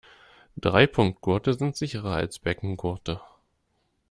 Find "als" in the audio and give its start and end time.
2.15-2.39